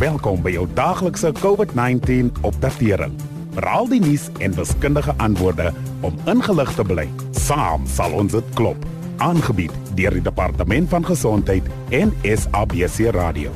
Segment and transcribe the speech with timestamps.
[0.00, 3.12] Welkom by jou daaglikse COVID-19 opdatering.
[3.52, 7.04] Veral die nuus en wiskundige antwoorde om ingelig te bly.
[7.36, 8.86] Saam sal ons dit klop.
[9.20, 13.52] Aangebied deur die Departement van Gesondheid en SABC Radio.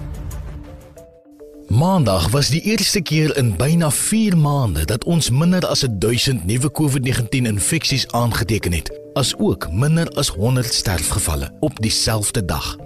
[1.73, 6.69] Maandag was die eerste keer in byna 4 maande dat ons minder as 1000 nuwe
[6.69, 12.77] COVID-19 infeksies aangeteken het, asook minder as 100 sterfgevalle op dieselfde dag.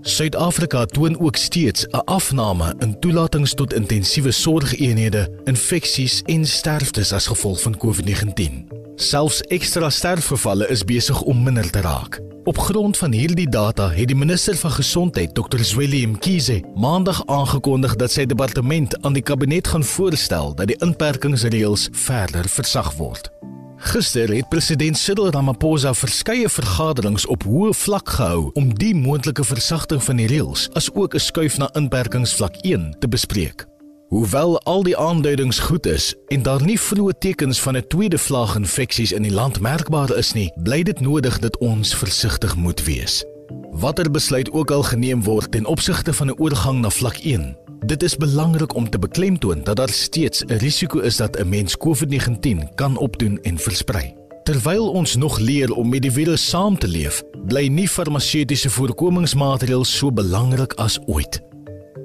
[0.00, 7.26] Suid-Afrika toon ook steeds 'n afname in toelatings tot intensiewe sorgeenhede, infeksies en sterftes as
[7.26, 8.66] gevolg van COVID-19.
[8.94, 12.20] Selfs ekstra sterfgevalle is besig om minder te raak.
[12.44, 15.58] Op grond van hierdie data het die minister van gesondheid, Dr.
[15.58, 21.88] Zweli Mkhize, maandag aangekondig dat sy departement aan die kabinet gaan voorstel dat die inperkingsreëls
[21.92, 23.37] verder versag word.
[23.78, 30.02] Gister het president Cyril Ramaphosa verskeie vergaderings op hoë vlak gehou om die moontlike versagting
[30.02, 33.66] van die reëls as ook 'n skuif na inperkingsvlak 1 te bespreek.
[34.08, 38.56] Hoewel al die aanduidings goed is en daar nie vroeë tekens van 'n tweede vlaag
[38.56, 43.24] infeksies in die land merkbaar is nie, bly dit nodig dat ons versigtig moet wees.
[43.70, 48.02] Watter besluit ook al geneem word ten opsigte van 'n oorgang na vlak 1, Dit
[48.02, 52.74] is belangrik om te beklemtoon dat daar steeds 'n risiko is dat 'n mens COVID-19
[52.74, 54.14] kan opdoen en versprei.
[54.42, 59.96] Terwyl ons nog leer om met die virus saam te leef, bly nie farmaseutiese voorkomingsmaatreëls
[59.96, 61.40] so belangrik as ooit.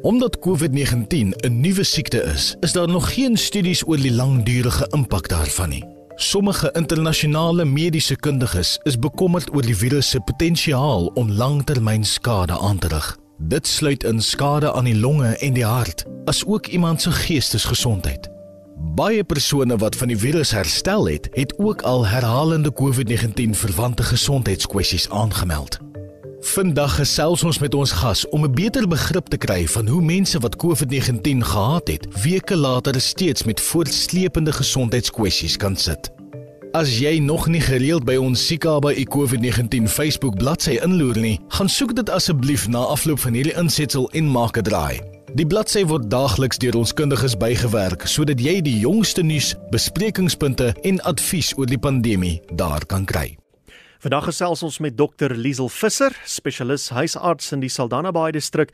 [0.02, 5.28] Omdat COVID-19 'n nuwe siekte is, is daar nog geen studies oor die langdurige impak
[5.28, 5.86] daarvan nie.
[6.16, 12.88] Sommige internasionale mediese kundiges is bekommerd oor die virus se potensiaal om langtermynskade aan te
[12.88, 13.23] rig.
[13.46, 18.30] Dit sluit in skade aan die longe en die hart, asook iemand se geestesgesondheid.
[18.96, 25.10] Baie persone wat van die virus herstel het, het ook al herhalende COVID-19 verwante gesondheidskwessies
[25.10, 25.80] aangemeld.
[26.40, 30.40] Vandag gesels ons met ons gas om 'n beter begrip te kry van hoe mense
[30.40, 36.12] wat COVID-19 gehad het, weke later steeds met voortsleepende gesondheidskwessies kan sit.
[36.74, 41.92] As jy nog nie gereeld by ons Sikaba COVID-19 Facebook bladsy inloer nie, gaan soek
[41.94, 44.98] dit asseblief na afloop van hierdie insetsel en maak 'n draai.
[45.38, 51.00] Die bladsy word daagliks deur ons kundiges bygewerk sodat jy die jongste nuus, besprekingspunte en
[51.02, 53.38] advies oor die pandemie daar kan kry.
[54.00, 55.36] Vandag gesels ons met Dr.
[55.36, 58.74] Liesel Visser, spesialis huisarts in die Saldanha Bay distrik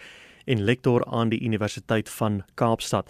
[0.49, 3.09] en lektor aan die Universiteit van Kaapstad.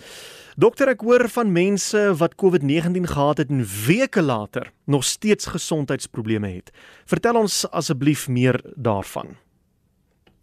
[0.59, 6.49] Dokter, ek hoor van mense wat COVID-19 gehad het en weke later nog steeds gesondheidsprobleme
[6.51, 6.73] het.
[7.07, 9.37] Vertel ons asseblief meer daarvan.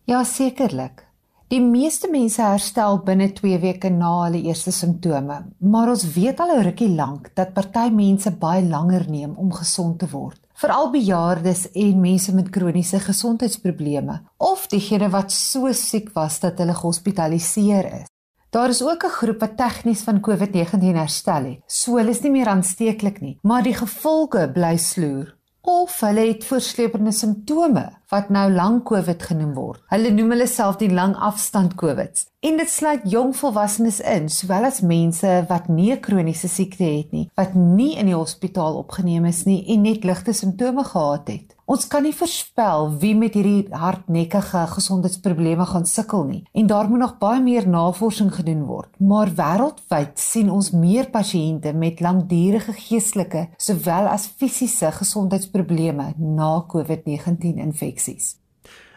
[0.06, 1.04] Ja, sekerlik.
[1.52, 6.56] Die meeste mense herstel binne 2 weke na hulle eerste simptome, maar ons weet al
[6.56, 11.66] 'n rukkie lank dat party mense baie langer neem om gesond te word veral bejaardes
[11.72, 18.10] en mense met kroniese gesondheidsprobleme of diegene wat so siek was dat hulle gehospitaliseer is.
[18.50, 21.62] Daar is ook 'n groep wat tegnies van COVID-19 herstel het.
[21.66, 25.36] So hulle is nie meer aansteeklik nie, maar die gevolge bly sloer
[25.66, 27.82] of hulle het voorsleepende simptome
[28.12, 29.80] wat nou lang COVID genoem word.
[29.90, 32.28] Hulle noem hulle self die lang afstand COVIDs.
[32.46, 37.10] En dit sluit jong volwassenes in, sowel as mense wat nie 'n kroniese siekte het
[37.12, 41.55] nie, wat nie in die hospitaal opgeneem is nie en net ligte simptome gehad het.
[41.66, 47.02] Ons kan nie voorspel wie met hierdie hardnekkige gesondheidsprobleme gaan sukkel nie en daar moet
[47.02, 48.92] nog baie meer navorsing gedoen word.
[48.98, 57.58] Maar wêreldwyd sien ons meer pasiënte met langdurige geestelike sowel as fisiese gesondheidsprobleme na COVID-19
[57.58, 58.36] infeksie infeksies.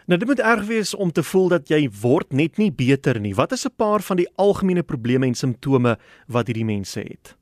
[0.06, 3.34] Nou dit moet erg wees om te voel dat jy word net nie beter nie.
[3.34, 7.36] Wat is 'n paar van die algemene probleme en simptome wat hierdie mense het?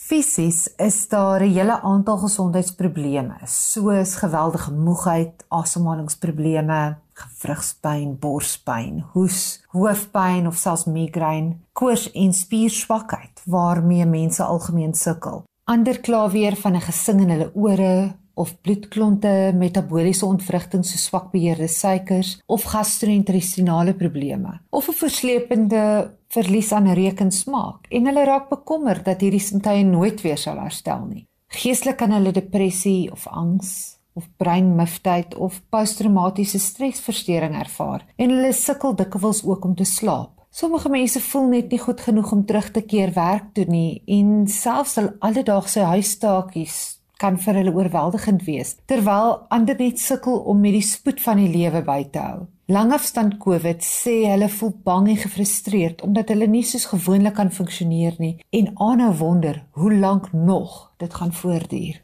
[0.00, 10.46] Fisies is daar 'n hele aantal gesondheidsprobleme, soos geweldige moegheid, asemhalingsprobleme, gewrigspyn, borspyn, hoes, hoofpyn
[10.46, 15.44] of selfs migraine, koors en spierswakheid waarmee mense algemeen sukkel.
[15.64, 21.30] Ander kla weer van 'n gesing in hulle ore, of bloedklonte, metabooliese ontwrigting so swak
[21.34, 25.82] beheerde suikers of gastro-intestinale probleme of 'n verslepende
[26.28, 30.58] verlies aan reuk en smaak en hulle raak bekommerd dat hierdie simptome nooit weer sal
[30.58, 31.26] herstel nie.
[31.50, 38.94] Geestelik kan hulle depressie of angs of breinmiftheid of posttraumatiese stresversteuring ervaar en hulle sukkel
[38.94, 40.30] dikwels ook om te slaap.
[40.50, 44.46] Sommige mense voel net nie goed genoeg om terug te keer werk toe nie en
[44.46, 50.76] selfs hul alledaagse huistaakies kan vir hulle oorweldigend wees terwyl ander net sukkel om met
[50.78, 52.46] die spoed van die lewe by te hou.
[52.70, 58.20] Langafstand COVID sê hulle voel bang en gefrustreerd omdat hulle nie soos gewoonlik kan funksioneer
[58.22, 61.98] nie en aanhou wonder hoe lank nog dit gaan voortduur.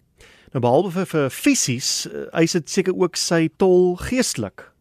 [0.57, 4.73] Nou behalwe vir, vir fisies, eh, sit seker ook sy tol geestelik.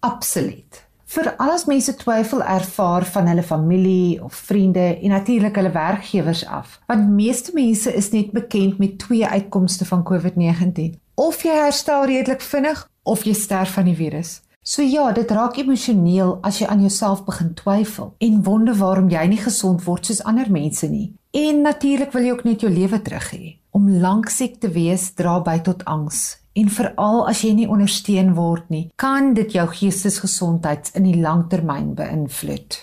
[0.00, 0.84] Absoluut.
[1.10, 6.76] Vir alles mense twyfel ervaar van hulle familie of vriende en natuurlik hulle werkgewers af,
[6.86, 10.92] want meeste mense is net bekend met twee uitkomste van COVID-19.
[11.18, 14.36] Of jy herstel redelik vinnig of jy sterf van die virus.
[14.62, 19.24] So ja, dit raak emosioneel as jy aan jouself begin twyfel en wonder waarom jy
[19.32, 21.08] nie gesond word soos ander mense nie.
[21.34, 23.56] En natuurlik wil jy ook net jou lewe terug hê.
[23.74, 28.34] Om lank siek te wees dra by tot angs en veral as jy nie ondersteun
[28.36, 32.80] word nie, kan dit jou geestesgesondheid in die langtermyn beïnvloed.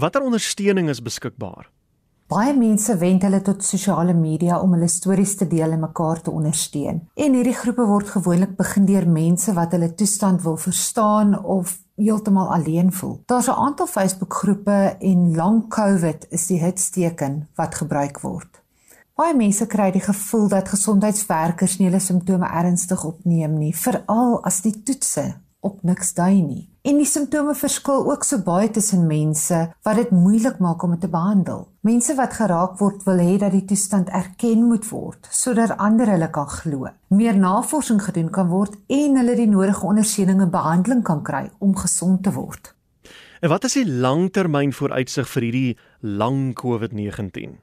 [0.00, 1.68] Watter ondersteuning is beskikbaar?
[2.30, 6.30] Baie mense wend hulle tot sosiale media om hulle stories te deel en mekaar te
[6.30, 7.00] ondersteun.
[7.18, 12.52] En hierdie groepe word gewoonlik begin deur mense wat hulle toestand wil verstaan of heeltemal
[12.54, 13.18] alleen voel.
[13.26, 18.59] Daar's 'n aantal Facebook-groepe en lank COVID is die hitsteken wat gebruik word.
[19.20, 24.62] Baie mense kry die gevoel dat gesondheidswerkers nie hulle simptome ernstig opneem nie, veral as
[24.64, 25.26] die toetse
[25.60, 26.62] op niks dui nie.
[26.88, 31.04] En die simptome verskil ook so baie tussen mense wat dit moeilik maak om dit
[31.04, 31.66] te behandel.
[31.84, 36.32] Mense wat geraak word wil hê dat die toestand erken moet word sodat ander hulle
[36.32, 36.88] kan glo.
[37.12, 41.76] Meer navorsing gedoen kan word en hulle die nodige ondersteuning en behandeling kan kry om
[41.76, 42.72] gesond te word.
[43.44, 47.60] En wat is die langtermyn vooruitsig vir hierdie lang COVID-19?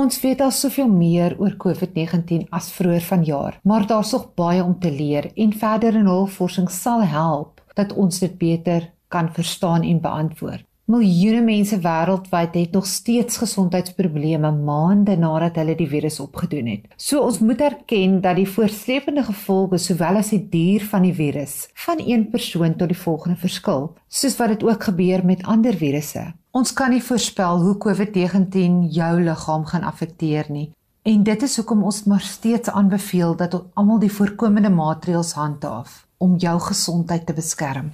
[0.00, 4.78] Ons weet al soveel meer oor COVID-19 as vroeër vanjaar, maar daar's nog baie om
[4.80, 10.64] te leer en verdere navorsing sal help dat ons dit beter kan verstaan en beantwoord.
[10.90, 16.88] Miljoene mense wêreldwyd het nog steeds gesondheidsprobleme maande nadat hulle die virus opgedoen het.
[16.96, 21.66] So ons moet erken dat die voortslewende gevolge sowel as die duur van die virus
[21.84, 26.30] van een persoon tot die volgende verskil, soos wat dit ook gebeur met ander virusse.
[26.50, 30.72] Ons kan nie voorspel hoe COVID-19 jou liggaam gaan affekteer nie.
[31.06, 36.34] En dit is hoekom ons maar steeds aanbeveel dat almal die voorkomende maatreëls handhaaf om
[36.42, 37.92] jou gesondheid te beskerm.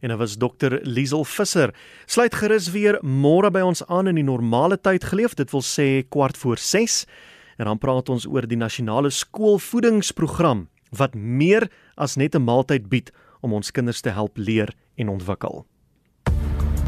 [0.00, 1.74] En dit was dokter Liesel Visser.
[2.06, 6.06] Sluit gerus weer môre by ons aan in die normale tyd geleef, dit wil sê
[6.06, 7.02] kwart voor 6.
[7.58, 11.66] En dan praat ons oor die nasionale skoolvoedingsprogram wat meer
[11.96, 13.10] as net 'n maaltyd bied
[13.42, 15.66] om ons kinders te help leer en ontwikkel.